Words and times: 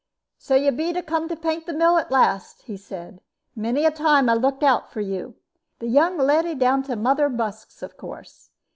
"So 0.39 0.55
you 0.55 0.71
be 0.71 0.99
come 1.03 1.29
to 1.29 1.35
paint 1.35 1.67
the 1.67 1.73
mill 1.73 1.99
at 1.99 2.09
last," 2.09 2.63
he 2.63 2.75
said. 2.75 3.21
"Many 3.55 3.85
a 3.85 3.91
time 3.91 4.29
I've 4.29 4.41
looked 4.41 4.63
out 4.63 4.91
for 4.91 4.99
you. 4.99 5.35
The 5.77 5.85
young 5.89 6.17
leddy 6.17 6.55
down 6.55 6.81
to 6.85 6.95
Mother 6.95 7.29
Busk's, 7.29 7.83
of 7.83 7.97
course. 7.97 8.49